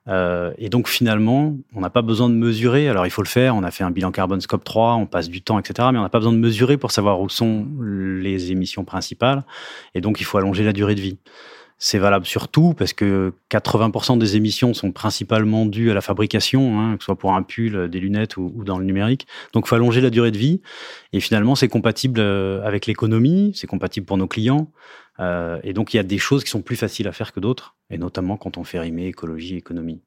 Euh, 0.06 0.52
et 0.58 0.68
donc 0.68 0.88
finalement, 0.88 1.56
on 1.75 1.80
n'a 1.80 1.90
pas 1.90 2.02
besoin 2.02 2.28
de 2.28 2.34
mesurer. 2.34 2.88
Alors 2.88 3.06
il 3.06 3.11
faut 3.11 3.23
le 3.23 3.28
faire. 3.28 3.56
On 3.56 3.62
a 3.62 3.70
fait 3.70 3.84
un 3.84 3.90
bilan 3.90 4.11
carbone 4.11 4.40
scope 4.40 4.64
3, 4.64 4.94
on 4.94 5.06
passe 5.06 5.28
du 5.28 5.42
temps, 5.42 5.58
etc. 5.58 5.88
Mais 5.92 5.99
on 5.99 6.02
n'a 6.02 6.08
pas 6.08 6.18
besoin 6.18 6.32
de 6.32 6.38
mesurer 6.38 6.76
pour 6.76 6.90
savoir 6.90 7.20
où 7.20 7.28
sont 7.28 7.66
les 7.80 8.52
émissions 8.52 8.84
principales. 8.84 9.44
Et 9.94 10.00
donc 10.00 10.20
il 10.20 10.25
faut 10.25 10.38
allonger 10.38 10.64
la 10.64 10.73
durée 10.73 10.94
de 10.94 11.00
vie. 11.00 11.18
C'est 11.87 11.99
valable 11.99 12.25
sur 12.25 12.49
tout 12.49 12.73
parce 12.73 12.95
que 12.95 13.35
80% 13.50 14.17
des 14.17 14.37
émissions 14.37 14.73
sont 14.73 14.91
principalement 14.91 15.67
dues 15.67 15.91
à 15.91 15.95
la 15.95 16.00
fabrication, 16.00 16.81
hein, 16.81 16.97
que 16.97 17.03
ce 17.03 17.05
soit 17.05 17.19
pour 17.19 17.35
un 17.35 17.43
pull, 17.43 17.91
des 17.91 18.00
lunettes 18.00 18.38
ou, 18.38 18.64
dans 18.64 18.79
le 18.79 18.87
numérique. 18.87 19.26
Donc 19.53 19.67
il 19.67 19.69
faut 19.69 19.75
allonger 19.75 20.00
la 20.00 20.09
durée 20.09 20.31
de 20.31 20.38
vie. 20.38 20.62
Et 21.12 21.21
finalement, 21.21 21.55
c'est 21.55 21.69
compatible 21.69 22.21
euh, 22.21 22.64
avec 22.64 22.87
l'économie, 22.87 23.53
c'est 23.55 23.67
compatible 23.67 24.07
pour 24.07 24.17
nos 24.17 24.26
clients. 24.26 24.73
Euh, 25.21 25.61
et 25.62 25.75
donc, 25.75 25.93
il 25.93 25.99
y 25.99 26.00
a 26.00 26.05
des 26.05 26.17
choses 26.17 26.43
qui 26.43 26.49
sont 26.49 26.62
plus 26.62 26.76
faciles 26.76 27.07
à 27.07 27.12
faire 27.12 27.35
que 27.35 27.41
d'autres, 27.41 27.76
et 27.91 27.99
notamment 27.99 28.38
quand 28.38 28.57
on 28.57 28.64
fait 28.64 28.81
rimer 28.81 29.09
écologie 29.09 29.57
et 29.57 29.59
économie. 29.59 30.00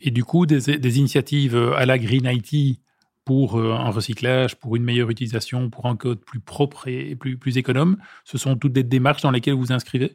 Et 0.00 0.10
du 0.10 0.24
coup, 0.24 0.46
des, 0.46 0.98
initiatives 0.98 1.54
à 1.76 1.84
la 1.84 1.98
Green 1.98 2.24
IT 2.24 2.80
pour 3.26 3.60
euh, 3.60 3.74
un 3.74 3.90
recyclage, 3.90 4.56
pour 4.56 4.74
une 4.74 4.84
meilleure 4.84 5.10
utilisation, 5.10 5.68
pour 5.68 5.84
un 5.84 5.96
code 5.96 6.20
plus 6.20 6.40
propre 6.40 6.88
et 6.88 7.14
plus, 7.14 7.36
plus 7.36 7.58
économe, 7.58 7.98
ce 8.24 8.38
sont 8.38 8.56
toutes 8.56 8.72
des 8.72 8.84
démarches 8.84 9.20
dans 9.20 9.30
lesquelles 9.30 9.52
vous 9.52 9.70
inscrivez? 9.70 10.14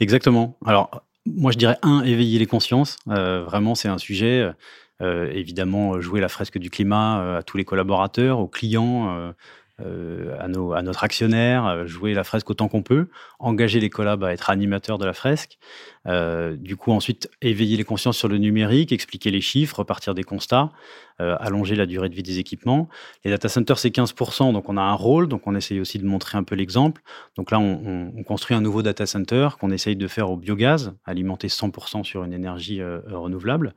Exactement. 0.00 0.56
Alors, 0.66 1.02
moi, 1.26 1.52
je 1.52 1.58
dirais, 1.58 1.76
un, 1.82 2.02
éveiller 2.02 2.38
les 2.38 2.46
consciences. 2.46 2.98
Euh, 3.08 3.42
vraiment, 3.44 3.74
c'est 3.74 3.88
un 3.88 3.98
sujet. 3.98 4.50
évidemment, 5.00 6.00
jouer 6.00 6.20
la 6.20 6.28
fresque 6.28 6.58
du 6.58 6.70
climat 6.70 7.38
à 7.38 7.42
tous 7.42 7.56
les 7.56 7.64
collaborateurs, 7.64 8.38
aux 8.38 8.48
clients, 8.48 9.32
euh, 9.82 10.36
à, 10.38 10.44
à, 10.44 10.82
notre 10.82 11.04
actionnaire, 11.04 11.66
euh, 11.66 11.86
jouer 11.86 12.12
la 12.12 12.24
fresque 12.24 12.50
autant 12.50 12.68
qu'on 12.68 12.82
peut, 12.82 13.08
engager 13.38 13.80
les 13.80 13.88
collabs 13.88 14.22
à 14.24 14.32
être 14.32 14.50
animateurs 14.50 14.98
de 14.98 15.06
la 15.06 15.12
fresque. 15.12 15.58
Euh, 16.06 16.56
du 16.56 16.76
coup, 16.76 16.92
ensuite, 16.92 17.30
éveiller 17.42 17.76
les 17.76 17.84
consciences 17.84 18.16
sur 18.16 18.28
le 18.28 18.38
numérique, 18.38 18.92
expliquer 18.92 19.30
les 19.30 19.40
chiffres, 19.40 19.78
repartir 19.78 20.14
des 20.14 20.24
constats, 20.24 20.70
euh, 21.20 21.36
allonger 21.38 21.74
la 21.74 21.84
durée 21.84 22.08
de 22.08 22.14
vie 22.14 22.22
des 22.22 22.38
équipements. 22.38 22.88
Les 23.24 23.30
data 23.30 23.50
centers, 23.50 23.78
c'est 23.78 23.90
15%, 23.90 24.52
donc 24.54 24.70
on 24.70 24.78
a 24.78 24.82
un 24.82 24.94
rôle, 24.94 25.28
donc 25.28 25.46
on 25.46 25.54
essaye 25.54 25.78
aussi 25.78 25.98
de 25.98 26.06
montrer 26.06 26.38
un 26.38 26.44
peu 26.44 26.54
l'exemple. 26.54 27.02
Donc 27.36 27.50
là, 27.50 27.60
on, 27.60 28.12
on, 28.16 28.22
construit 28.22 28.56
un 28.56 28.62
nouveau 28.62 28.82
data 28.82 29.04
center 29.04 29.48
qu'on 29.60 29.70
essaye 29.70 29.96
de 29.96 30.06
faire 30.06 30.30
au 30.30 30.38
biogaz, 30.38 30.94
alimenter 31.04 31.48
100% 31.48 32.04
sur 32.04 32.24
une 32.24 32.32
énergie 32.32 32.80
euh, 32.80 33.00
renouvelable. 33.10 33.74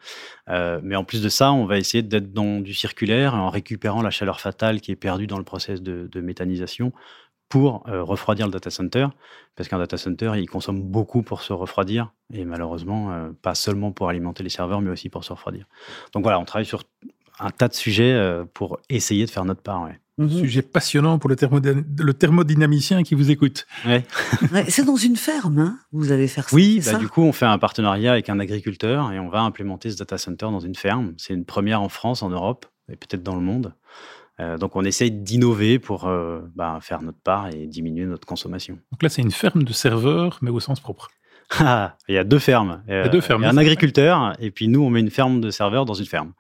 Euh, 0.50 0.80
mais 0.84 0.96
en 0.96 1.03
plus 1.03 1.22
de 1.22 1.27
ça, 1.27 1.51
on 1.51 1.65
va 1.65 1.77
essayer 1.77 2.01
d'être 2.01 2.32
dans 2.32 2.62
du 2.62 2.74
circulaire 2.74 3.36
en 3.36 3.50
récupérant 3.50 4.01
la 4.01 4.12
chaleur 4.12 4.39
fatale 4.39 4.80
qui 4.80 4.92
est 4.92 4.96
perdue 4.96 5.27
dans 5.27 5.38
le 5.38 5.44
process 5.44 5.82
de, 5.82 6.08
de 6.10 6.22
méthanisation 6.22 6.94
pour 7.53 7.83
euh, 7.88 8.01
refroidir 8.01 8.48
le 8.48 8.51
data 8.51 8.72
center, 8.72 9.10
parce 9.55 9.69
qu'un 9.69 9.77
data 9.77 9.95
center, 9.95 10.31
il 10.38 10.50
consomme 10.50 10.81
beaucoup 10.81 11.22
pour 11.22 11.43
se 11.43 11.53
refroidir, 11.53 12.12
et 12.33 12.45
malheureusement, 12.45 13.13
euh, 13.13 13.29
pas 13.43 13.53
seulement 13.53 13.91
pour 13.91 14.10
alimenter 14.10 14.41
les 14.41 14.50
serveurs, 14.50 14.81
mais 14.81 14.89
aussi 14.89 15.07
pour 15.07 15.24
se 15.24 15.31
refroidir. 15.31 15.67
Donc 16.13 16.24
voilà, 16.24 16.39
on 16.39 16.45
travaille 16.45 16.65
sur 16.65 16.81
un 17.39 17.51
tas 17.51 17.67
de 17.67 17.75
sujets 17.75 18.12
euh, 18.12 18.43
pour 18.51 18.79
essayer 18.89 19.27
de 19.27 19.29
faire 19.29 19.45
notre 19.45 19.62
part. 19.62 19.83
Ouais. 19.83 20.00
Mhm. 20.17 20.29
Sujet 20.31 20.62
passionnant 20.63 21.19
pour 21.19 21.29
le, 21.29 21.36
le 22.00 22.13
thermodynamicien 22.15 23.03
qui 23.03 23.13
vous 23.13 23.29
écoute. 23.29 23.67
Ouais. 23.86 24.03
c'est 24.69 24.86
dans 24.86 24.95
une 24.95 25.15
ferme, 25.15 25.60
hein 25.60 25.77
vous 25.91 26.12
allez 26.12 26.27
faire 26.27 26.50
ça. 26.50 26.55
Oui, 26.55 26.81
bah, 26.83 26.98
du 26.98 27.07
coup, 27.07 27.22
on 27.22 27.33
fait 27.33 27.45
un 27.45 27.60
partenariat 27.60 28.13
avec 28.13 28.29
un 28.29 28.39
agriculteur 28.39 29.12
et 29.12 29.19
on 29.19 29.29
va 29.29 29.41
implémenter 29.41 29.91
ce 29.91 29.98
data 29.98 30.17
center 30.17 30.48
dans 30.48 30.60
une 30.60 30.74
ferme. 30.74 31.13
C'est 31.17 31.36
une 31.36 31.45
première 31.45 31.83
en 31.83 31.89
France, 31.89 32.24
en 32.24 32.31
Europe 32.31 32.65
et 32.91 32.95
peut-être 32.95 33.22
dans 33.22 33.36
le 33.36 33.41
monde. 33.41 33.75
Euh, 34.40 34.58
donc 34.58 34.75
on 34.75 34.84
essaye 34.84 35.12
d'innover 35.12 35.80
pour 35.80 36.08
euh, 36.08 36.42
bah, 36.56 36.80
faire 36.82 37.02
notre 37.02 37.20
part 37.20 37.50
et 37.50 37.68
diminuer 37.68 38.06
notre 38.06 38.25
consommation. 38.25 38.80
Donc 38.92 39.04
là, 39.04 39.10
c'est 39.10 39.22
une 39.22 39.32
ferme 39.32 39.63
de 39.63 39.74
serveurs, 39.74 40.40
mais 40.42 40.50
au 40.50 40.60
sens 40.60 40.80
propre. 40.80 41.10
Ah, 41.60 41.98
il 42.08 42.16
y 42.16 42.18
a 42.18 42.24
deux 42.24 42.40
fermes. 42.40 42.82
Il 42.88 42.94
y 42.94 42.98
a 42.98 43.10
deux 43.10 43.22
fermes. 43.22 43.44
Il 43.44 43.46
y 43.46 43.48
a 43.48 43.52
un 43.52 43.58
agriculteur, 43.58 44.34
et 44.40 44.50
puis 44.50 44.68
nous, 44.68 44.82
on 44.82 44.90
met 44.90 45.02
une 45.02 45.12
ferme 45.12 45.40
de 45.40 45.52
serveurs 45.52 45.86
dans 45.86 45.94
une 45.94 46.06
ferme. 46.06 46.34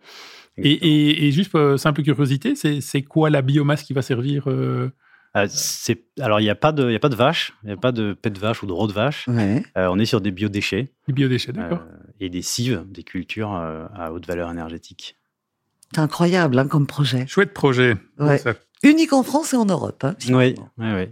Et, 0.57 1.31
juste 1.31 1.51
pour 1.51 1.77
simple 1.77 2.01
curiosité, 2.01 2.55
c'est 2.55 3.01
quoi 3.03 3.29
la 3.29 3.43
biomasse 3.43 3.83
qui 3.83 3.93
va 3.93 4.01
servir 4.01 4.45
euh... 4.47 4.89
alors 5.33 6.39
il 6.39 6.43
n'y 6.43 6.49
a 6.49 6.55
pas 6.55 6.71
de 6.71 6.89
il 6.89 6.95
a 6.95 6.99
pas 6.99 7.09
de 7.09 7.15
vache, 7.15 7.53
il 7.63 7.67
n'y 7.67 7.73
a 7.73 7.77
pas 7.77 7.91
de 7.91 8.13
pet 8.13 8.31
de 8.31 8.39
vache 8.39 8.63
ou 8.63 8.65
de 8.65 8.71
roue 8.71 8.87
de 8.87 8.93
vache. 8.93 9.27
on 9.75 9.99
est 9.99 10.05
sur 10.05 10.21
des 10.21 10.31
biodéchets. 10.31 10.93
Des 11.07 11.13
biodéchets, 11.13 11.51
d'accord. 11.51 11.83
et 12.19 12.29
des 12.29 12.41
cives, 12.41 12.83
des 12.87 13.03
cultures 13.03 13.53
à 13.53 14.13
haute 14.13 14.25
valeur 14.25 14.49
énergétique. 14.49 15.15
C'est 15.93 16.01
incroyable 16.01 16.57
hein, 16.57 16.67
comme 16.67 16.87
projet. 16.87 17.25
Chouette 17.27 17.53
projet. 17.53 17.95
Unique 18.83 19.13
en 19.13 19.23
France 19.23 19.53
et 19.53 19.57
en 19.57 19.65
Europe. 19.65 20.03
Hein, 20.03 20.15
oui, 20.29 20.55
oui, 20.77 20.87
oui. 20.95 21.07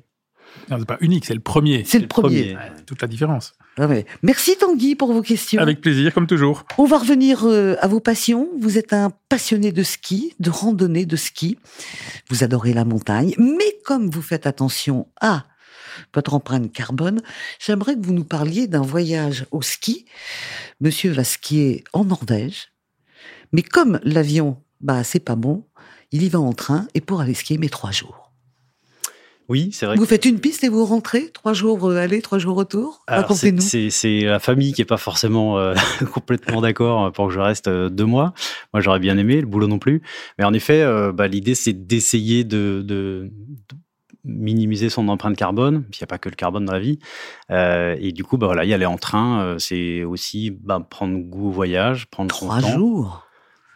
Non, 0.70 0.78
c'est 0.80 0.86
pas 0.86 0.98
unique, 1.00 1.26
c'est 1.26 1.34
le 1.34 1.40
premier. 1.40 1.84
C'est 1.86 2.00
le, 2.00 2.08
premier. 2.08 2.58
toute 2.86 3.02
la 3.02 3.08
différence. 3.08 3.54
Ah 3.78 3.88
Merci 4.22 4.58
Tanguy 4.58 4.96
pour 4.96 5.14
vos 5.14 5.22
questions. 5.22 5.62
Avec 5.62 5.80
plaisir, 5.80 6.14
comme 6.14 6.28
toujours. 6.28 6.66
On 6.78 6.86
va 6.86 6.98
revenir 6.98 7.46
euh, 7.46 7.76
à 7.80 7.88
vos 7.88 8.02
passions. 8.02 8.50
Vous 8.60 8.78
êtes 8.78 8.92
un 8.92 9.12
passionné 9.30 9.72
de 9.72 9.84
ski, 9.84 10.34
de 10.40 10.50
randonnée, 10.50 11.06
de 11.06 11.16
ski. 11.16 11.58
Vous 12.30 12.44
adorez 12.44 12.74
la 12.74 12.84
montagne. 12.84 13.34
Mais 13.38 13.78
comme 13.86 14.10
vous 14.10 14.22
faites 14.22 14.46
attention 14.46 15.08
à 15.22 15.46
votre 16.14 16.34
empreinte 16.34 16.72
carbone, 16.72 17.22
j'aimerais 17.60 17.96
que 17.96 18.06
vous 18.06 18.14
nous 18.14 18.26
parliez 18.26 18.68
d'un 18.68 18.82
voyage 18.82 19.46
au 19.52 19.62
ski. 19.62 20.06
Monsieur 20.82 21.12
va 21.12 21.24
skier 21.24 21.84
en 21.94 22.04
Norvège. 22.04 22.72
Mais 23.54 23.62
comme 23.62 24.00
l'avion 24.04 24.62
bah 24.82 25.04
c'est 25.04 25.20
pas 25.20 25.36
bon. 25.36 25.64
Il 26.12 26.24
y 26.24 26.30
va 26.30 26.40
en 26.40 26.54
train 26.54 26.88
et 26.94 27.02
pour 27.02 27.22
aller 27.22 27.34
skier, 27.34 27.58
met 27.58 27.70
trois 27.70 27.92
jours. 27.92 28.22
Oui, 29.52 29.70
c'est 29.74 29.86
vrai. 29.86 29.98
Vous 29.98 30.06
faites 30.06 30.24
une 30.24 30.40
piste 30.40 30.64
et 30.64 30.70
vous 30.70 30.86
rentrez 30.86 31.30
trois 31.30 31.52
jours 31.52 31.90
euh, 31.90 31.98
aller, 31.98 32.22
trois 32.22 32.40
jours 32.40 32.56
retour? 32.56 33.04
Racontez-nous. 33.10 33.62
C'est 33.62 34.22
la 34.22 34.40
famille 34.40 34.72
qui 34.72 34.82
est 34.82 34.86
pas 34.86 34.96
forcément 34.96 35.58
euh, 35.58 35.76
complètement 36.14 36.62
d'accord 36.62 37.12
pour 37.12 37.28
que 37.28 37.34
je 37.34 37.40
reste 37.42 37.68
euh, 37.68 37.90
deux 37.90 38.06
mois. 38.06 38.34
Moi, 38.74 38.80
j'aurais 38.80 39.00
bien 39.00 39.18
aimé 39.18 39.42
le 39.42 39.48
boulot 39.48 39.68
non 39.68 39.78
plus. 39.78 40.04
Mais 40.38 40.46
en 40.46 40.54
effet, 40.54 40.86
bah, 41.14 41.28
l'idée 41.28 41.54
c'est 41.54 41.74
d'essayer 41.74 42.46
de, 42.46 42.82
de, 42.82 43.30
minimiser 44.24 44.90
son 44.90 45.10
empreinte 45.10 45.36
carbone. 45.36 45.84
Il 45.90 45.98
n'y 46.00 46.04
a 46.04 46.08
pas 46.08 46.18
que 46.18 46.30
le 46.30 46.36
carbone 46.36 46.64
dans 46.64 46.74
la 46.74 46.80
vie. 46.80 47.00
et 47.50 48.14
du 48.14 48.24
coup, 48.24 48.38
bah 48.38 48.48
voilà, 48.48 48.64
y 48.64 48.74
aller 48.74 48.86
en 48.86 48.98
train, 48.98 49.58
c'est 49.60 50.06
aussi 50.06 50.52
bah, 50.52 50.80
prendre 50.90 51.18
goût 51.18 51.50
au 51.50 51.52
voyage, 51.52 52.08
prendre 52.08 52.30
trois 52.30 52.62
son 52.62 52.68
temps. 52.68 52.74
jours? 52.74 53.28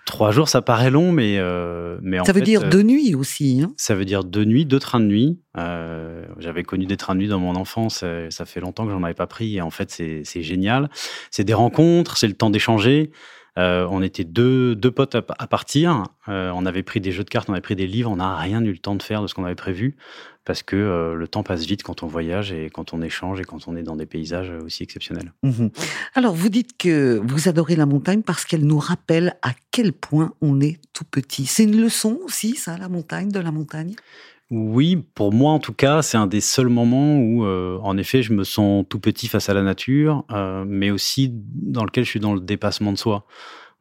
Trois 0.06 0.30
jours, 0.30 0.50
ça 0.50 0.62
paraît 0.62 0.92
long, 0.92 1.12
mais, 1.12 1.38
euh, 1.40 1.98
mais 2.04 2.24
ça 2.24 2.32
veut 2.32 2.42
dire 2.42 2.62
euh, 2.62 2.70
deux 2.70 2.84
nuits 2.84 3.16
aussi. 3.16 3.62
Hein 3.64 3.74
ça 3.76 3.96
veut 3.96 4.06
dire 4.06 4.24
deux 4.24 4.46
nuits, 4.46 4.66
deux 4.66 4.80
trains 4.80 5.00
de 5.00 5.06
nuit. 5.06 5.40
Euh, 5.58 6.24
J'avais 6.38 6.62
connu 6.62 6.86
des 6.86 6.96
trains 6.96 7.16
de 7.16 7.22
nuit 7.22 7.28
dans 7.28 7.40
mon 7.40 7.56
enfance. 7.56 8.02
Euh, 8.04 8.28
ça 8.30 8.46
fait 8.46 8.60
longtemps 8.60 8.86
que 8.86 8.92
j'en 8.92 9.02
avais 9.02 9.16
pas 9.16 9.26
pris. 9.26 9.56
Et 9.56 9.62
en 9.62 9.72
fait, 9.72 9.90
c'est 9.90 10.44
génial. 10.44 10.90
C'est 11.32 11.44
des 11.44 11.56
rencontres, 11.56 12.18
c'est 12.18 12.28
le 12.28 12.36
temps 12.36 12.52
d'échanger. 12.52 13.12
Euh, 13.58 13.88
on 13.90 14.02
était 14.02 14.24
deux, 14.24 14.76
deux 14.76 14.92
potes 14.92 15.16
à, 15.16 15.48
partir. 15.48 16.04
Euh, 16.28 16.52
on 16.54 16.66
avait 16.66 16.84
pris 16.84 17.00
des 17.00 17.12
jeux 17.12 17.24
de 17.24 17.30
cartes, 17.30 17.50
on 17.50 17.54
avait 17.54 17.62
pris 17.62 17.76
des 17.76 17.88
livres. 17.88 18.12
On 18.12 18.18
n'a 18.18 18.36
rien 18.36 18.64
eu 18.64 18.72
le 18.72 18.78
temps 18.78 18.96
de 18.96 19.04
faire 19.04 19.22
de 19.22 19.28
ce 19.28 19.34
qu'on 19.34 19.46
avait 19.46 19.56
prévu 19.56 19.96
parce 20.44 20.62
que 20.62 20.76
euh, 20.76 21.16
le 21.16 21.28
temps 21.28 21.42
passe 21.42 21.66
vite 21.66 21.82
quand 21.82 22.04
on 22.04 22.08
voyage 22.08 22.52
et 22.52 22.70
quand 22.70 22.94
on 22.94 23.02
échange 23.02 23.40
et 23.40 23.44
quand 23.44 23.68
on 23.68 23.76
est 23.76 23.82
dans 23.82 23.96
des 23.96 24.06
paysages 24.06 24.52
aussi 24.64 24.84
exceptionnels. 24.84 25.34
Mmh 25.42 25.68
Alors, 26.14 26.36
vous 26.36 26.50
dites 26.50 26.78
que 26.78 27.20
vous 27.24 27.50
adorez 27.50 27.76
la 27.76 27.86
montagne 27.86 28.22
parce 28.22 28.46
qu'elle 28.46 28.66
nous 28.66 28.78
rappelle 28.78 29.38
à 29.42 29.52
quel 29.72 29.92
point 29.94 30.34
on 30.42 30.62
est 30.62 30.80
tout 30.94 31.06
petit. 31.06 31.46
C'est 31.46 31.64
une 31.64 31.82
leçon 31.82 32.20
aussi, 32.24 32.56
ça, 32.56 32.78
la 32.78 32.90
montagne, 32.90 33.30
de 33.30 33.40
la 33.40 33.52
montagne? 33.52 33.96
Oui, 34.52 34.98
pour 35.16 35.34
moi 35.34 35.52
en 35.52 35.60
tout 35.60 35.74
cas, 35.74 36.02
c'est 36.02 36.18
un 36.18 36.28
des 36.28 36.42
seuls 36.42 36.70
moments 36.70 37.18
où, 37.18 37.46
euh, 37.46 37.80
en 37.82 37.98
effet, 37.98 38.22
je 38.22 38.34
me 38.34 38.44
sens 38.44 38.86
tout 38.88 39.00
petit 39.00 39.28
face 39.28 39.50
à 39.50 39.54
la 39.54 39.64
nature, 39.64 40.24
euh, 40.32 40.64
mais 40.68 40.92
aussi 40.92 41.30
dans 41.34 41.84
lequel 41.84 42.06
je 42.06 42.10
suis 42.10 42.20
dans 42.20 42.34
le 42.34 42.40
dépassement 42.40 42.92
de 42.92 42.98
soi 42.98 43.26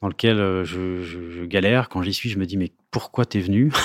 dans 0.04 0.08
lequel 0.08 0.38
euh, 0.38 0.64
je, 0.64 1.46
galère. 1.46 1.88
Quand 1.88 2.02
j'y 2.02 2.12
suis, 2.12 2.28
je 2.28 2.38
me 2.38 2.44
dis 2.44 2.58
mais 2.58 2.72
pourquoi 2.90 3.24
t'es 3.24 3.40
venu? 3.40 3.72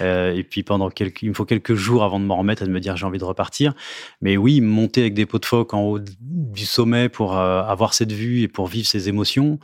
Euh, 0.00 0.32
Et 0.32 0.42
puis 0.42 0.62
pendant 0.62 0.88
quelques, 0.88 1.22
il 1.22 1.28
me 1.28 1.34
faut 1.34 1.44
quelques 1.44 1.74
jours 1.74 2.02
avant 2.02 2.18
de 2.18 2.24
m'en 2.24 2.38
remettre 2.38 2.62
et 2.62 2.66
de 2.66 2.70
me 2.70 2.80
dire 2.80 2.96
j'ai 2.96 3.04
envie 3.04 3.18
de 3.18 3.24
repartir. 3.24 3.74
Mais 4.22 4.38
oui, 4.38 4.62
monter 4.62 5.02
avec 5.02 5.12
des 5.12 5.26
pots 5.26 5.38
de 5.38 5.44
phoque 5.44 5.74
en 5.74 5.82
haut 5.82 5.98
du 5.98 6.64
sommet 6.64 7.10
pour 7.10 7.36
euh, 7.36 7.62
avoir 7.62 7.92
cette 7.92 8.10
vue 8.10 8.40
et 8.40 8.48
pour 8.48 8.66
vivre 8.68 8.86
ces 8.86 9.10
émotions, 9.10 9.58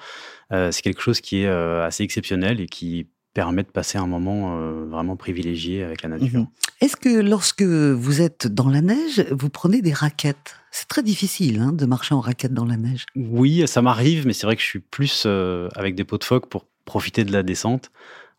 c'est 0.51 0.83
quelque 0.83 1.01
chose 1.01 1.21
qui 1.23 1.43
est 1.43 1.49
assez 1.49 2.03
exceptionnel 2.05 2.61
et 2.61 2.67
qui 2.67 3.09
permet 3.39 3.63
de 3.63 3.69
passer 3.69 3.99
un 3.99 4.09
moment 4.09 4.59
vraiment 4.91 5.15
privilégié 5.15 5.85
avec 5.85 6.03
la 6.03 6.09
nature. 6.09 6.41
Mhm. 6.41 6.47
Est-ce 6.81 6.97
que 6.97 7.21
lorsque 7.21 7.63
vous 7.63 8.21
êtes 8.21 8.49
dans 8.49 8.69
la 8.69 8.81
neige, 8.81 9.25
vous 9.31 9.49
prenez 9.49 9.81
des 9.81 9.93
raquettes? 9.93 10.57
C'est 10.73 10.89
très 10.89 11.05
difficile 11.05 11.61
hein, 11.61 11.73
de 11.73 11.87
marcher 11.87 12.17
en 12.17 12.21
raquette 12.21 12.53
dans 12.53 12.65
la 12.65 12.77
neige. 12.77 13.07
Oui, 13.15 13.63
ça 13.69 13.81
m'arrive, 13.81 14.27
mais 14.27 14.33
c'est 14.33 14.45
vrai 14.45 14.57
que 14.57 14.63
je 14.63 14.67
suis 14.67 14.81
plus 14.81 15.23
euh, 15.25 15.69
avec 15.77 15.95
des 15.95 16.03
pots 16.03 16.19
de 16.19 16.25
phoque 16.25 16.49
pour 16.49 16.67
profiter 16.85 17.23
de 17.23 17.31
la 17.31 17.45
descente. 17.45 17.93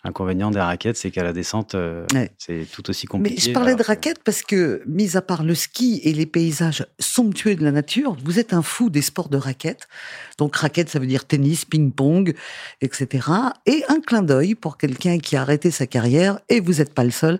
L'inconvénient 0.06 0.50
des 0.50 0.62
raquettes, 0.62 0.96
c'est 0.96 1.12
qu'à 1.12 1.24
la 1.24 1.34
descente, 1.34 1.75
euh, 1.75 2.06
c'est 2.38 2.65
tout 2.72 2.89
aussi 2.89 3.06
compliqué. 3.06 3.36
Mais 3.36 3.41
je 3.41 3.51
parlais 3.51 3.75
de 3.75 3.84
raquettes 3.84 4.24
parce 4.24 4.44
que, 4.44 4.82
mis 4.86 5.18
à 5.18 5.22
part 5.22 5.44
le 5.44 5.53
ski 5.53 6.00
et 6.06 6.13
les 6.13 6.25
paysages 6.25 6.88
somptueux 7.00 7.56
de 7.56 7.63
la 7.65 7.72
nature, 7.72 8.15
vous 8.24 8.39
êtes 8.39 8.53
un 8.53 8.62
fou 8.62 8.89
des 8.89 9.01
sports 9.01 9.27
de 9.27 9.36
raquettes. 9.36 9.89
Donc 10.38 10.56
raquettes, 10.56 10.89
ça 10.89 11.00
veut 11.00 11.08
dire 11.08 11.25
tennis, 11.25 11.65
ping-pong, 11.65 12.34
etc. 12.79 13.27
Et 13.65 13.84
un 13.89 14.00
clin 14.00 14.22
d'œil 14.22 14.56
pour 14.56 14.77
quelqu'un 14.77 15.20
qui 15.20 15.36
a 15.36 15.41
arrêté 15.41 15.70
sa 15.70 15.86
carrière, 15.86 16.39
et 16.48 16.62
vous 16.62 16.75
n'êtes 16.75 16.94
pas 16.94 17.03
le 17.03 17.12
seul, 17.12 17.38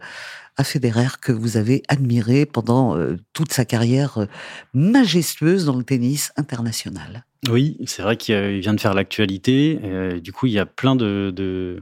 à 0.60 0.66
Federer 0.66 1.08
que 1.22 1.32
vous 1.32 1.56
avez 1.56 1.84
admiré 1.88 2.46
pendant 2.46 2.98
euh, 2.98 3.16
toute 3.32 3.54
sa 3.54 3.64
carrière 3.64 4.18
euh, 4.18 4.26
majestueuse 4.74 5.64
dans 5.64 5.78
le 5.78 5.86
tennis 5.86 6.34
international. 6.36 7.24
Oui, 7.50 7.78
c'est 7.86 8.02
vrai 8.02 8.18
qu'il 8.18 8.60
vient 8.60 8.74
de 8.74 8.82
faire 8.82 8.94
l'actualité. 8.94 9.80
Euh, 9.86 10.20
du 10.20 10.34
coup, 10.34 10.48
il 10.48 10.52
y 10.52 10.60
a 10.60 10.66
plein 10.66 10.98
de, 10.98 11.32
de 11.34 11.82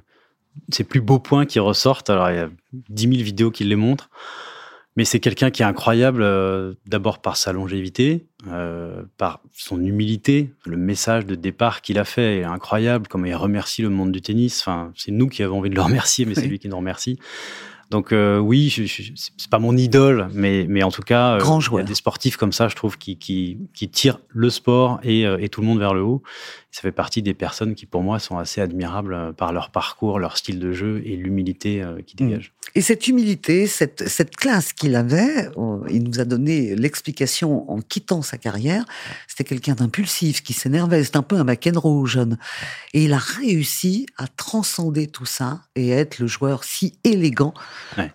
ses 0.70 0.84
plus 0.84 1.02
beaux 1.02 1.20
points 1.20 1.46
qui 1.46 1.60
ressortent. 1.60 2.10
Alors, 2.10 2.30
il 2.30 2.36
y 2.36 2.40
a 2.40 2.50
10 2.90 3.02
000 3.04 3.14
vidéos 3.24 3.52
qui 3.52 3.64
les 3.64 3.76
montrent. 3.76 4.10
Mais 4.96 5.06
c'est 5.06 5.20
quelqu'un 5.20 5.52
qui 5.52 5.62
est 5.62 5.66
incroyable, 5.66 6.26
d'abord 6.88 7.22
par 7.22 7.38
sa 7.38 7.54
longévité, 7.54 8.26
par 9.18 9.42
son 9.54 9.80
humilité. 9.80 10.56
Le 10.66 10.76
message 10.76 11.28
de 11.28 11.36
départ 11.36 11.84
qu'il 11.84 12.00
a 12.00 12.04
fait 12.04 12.40
est 12.40 12.44
incroyable, 12.44 13.08
comme 13.08 13.28
il 13.28 13.36
remercie 13.36 13.84
le 13.84 13.90
monde 13.90 14.12
du 14.12 14.24
tennis. 14.24 14.60
Enfin, 14.60 14.92
c'est 14.96 15.12
nous 15.12 15.28
qui 15.28 15.44
avons 15.44 15.60
envie 15.60 15.70
de 15.70 15.76
le 15.76 15.82
remercier, 15.82 16.26
mais 16.26 16.34
c'est 16.34 16.48
lui 16.48 16.58
qui 16.58 16.68
nous 16.68 16.78
remercie. 16.78 17.20
Donc 17.90 18.12
euh, 18.12 18.38
oui, 18.38 18.70
je, 18.70 18.84
je, 18.84 19.12
c'est 19.16 19.50
pas 19.50 19.60
mon 19.60 19.76
idole, 19.78 20.28
mais, 20.34 20.66
mais 20.68 20.84
en 20.84 20.92
tout 20.92 21.02
cas, 21.02 21.36
euh, 21.36 21.38
Grand 21.38 21.62
joueur. 21.62 21.80
il 21.80 21.84
y 21.84 21.86
a 21.86 21.88
des 21.88 21.96
sportifs 21.96 22.36
comme 22.36 22.52
ça, 22.52 22.68
je 22.68 22.76
trouve, 22.76 22.98
qui, 22.98 23.18
qui, 23.18 23.60
qui 23.74 23.90
tirent 23.90 24.20
le 24.30 24.50
sport 24.50 25.00
et, 25.04 25.26
euh, 25.26 25.38
et, 25.40 25.48
tout 25.48 25.62
le 25.62 25.68
monde 25.68 25.80
vers 25.80 25.94
le 25.94 26.02
haut. 26.02 26.22
Ça 26.78 26.84
fait 26.84 26.92
partie 26.92 27.24
des 27.24 27.34
personnes 27.34 27.74
qui, 27.74 27.88
pour 27.88 28.04
moi, 28.04 28.20
sont 28.20 28.38
assez 28.38 28.62
admirables 28.62 29.34
par 29.34 29.52
leur 29.52 29.72
parcours, 29.72 30.20
leur 30.20 30.38
style 30.38 30.60
de 30.60 30.74
jeu 30.74 31.02
et 31.06 31.16
l'humilité 31.16 31.84
qui 32.06 32.16
mm. 32.16 32.28
dégagent. 32.28 32.54
Et 32.76 32.82
cette 32.82 33.08
humilité, 33.08 33.66
cette, 33.66 34.08
cette 34.08 34.36
classe 34.36 34.74
qu'il 34.74 34.96
avait, 34.96 35.50
il 35.90 36.04
nous 36.04 36.20
a 36.20 36.26
donné 36.26 36.76
l'explication 36.76 37.68
en 37.72 37.82
quittant 37.82 38.22
sa 38.22 38.38
carrière. 38.38 38.86
C'était 39.28 39.44
quelqu'un 39.44 39.74
d'impulsif, 39.74 40.44
qui 40.44 40.54
s'énervait. 40.54 41.04
C'est 41.04 41.16
un 41.16 41.24
peu 41.24 41.38
un 41.38 41.44
McEnroe 41.44 42.06
jeune. 42.06 42.38
Et 42.94 43.06
il 43.06 43.14
a 43.14 43.18
réussi 43.18 44.06
à 44.16 44.28
transcender 44.28 45.08
tout 45.08 45.26
ça 45.26 45.64
et 45.76 45.94
à 45.94 45.98
être 45.98 46.20
le 46.20 46.28
joueur 46.28 46.64
si 46.64 47.00
élégant 47.04 47.56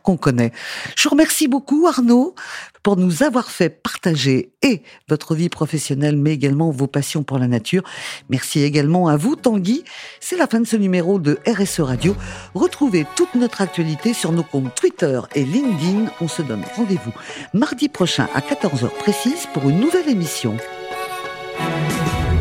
qu'on 0.05 0.17
connaît. 0.17 0.53
Je 0.97 1.03
vous 1.03 1.11
remercie 1.11 1.49
beaucoup, 1.49 1.89
Arnaud, 1.89 2.37
pour 2.85 2.97
nous 2.97 3.25
avoir 3.25 3.51
fait 3.51 3.71
partager 3.71 4.52
et 4.63 4.83
votre 5.09 5.35
vie 5.35 5.49
professionnelle, 5.49 6.17
mais 6.17 6.33
également 6.33 6.71
vos 6.71 6.87
passions 6.87 7.23
pour 7.23 7.39
la 7.39 7.49
nature. 7.49 7.83
Merci 8.31 8.63
également 8.63 9.09
à 9.09 9.17
vous, 9.17 9.37
Tanguy. 9.37 9.85
C'est 10.21 10.37
la 10.37 10.47
fin 10.47 10.61
de 10.61 10.67
ce 10.67 10.77
numéro 10.77 11.19
de 11.19 11.39
RSE 11.47 11.81
Radio. 11.81 12.15
Retrouvez 12.55 13.07
toute 13.17 13.35
notre 13.35 13.61
actualité 13.61 14.15
sur 14.15 14.33
nos 14.33 14.43
comptes 14.43 14.75
Twitter 14.75 15.21
et 15.35 15.45
LinkedIn. 15.45 16.11
On 16.21 16.29
se 16.29 16.43
donne 16.43 16.65
rendez-vous 16.77 17.13
mardi 17.53 17.89
prochain 17.89 18.29
à 18.35 18.41
14h 18.41 18.89
précise 18.99 19.47
pour 19.53 19.69
une 19.69 19.81
nouvelle 19.81 20.09
émission. 20.09 20.57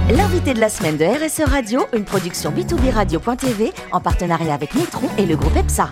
L'invité 0.10 0.54
de 0.54 0.60
la 0.60 0.70
semaine 0.70 0.98
de 0.98 1.06
RSE 1.06 1.48
Radio, 1.50 1.86
une 1.94 2.04
production 2.04 2.52
B2B 2.52 2.92
Radio.tv 2.92 3.72
en 3.92 4.02
partenariat 4.02 4.54
avec 4.54 4.76
Nitron 4.76 5.08
et 5.18 5.26
le 5.26 5.38
groupe 5.38 5.56
EPSA. 5.56 5.90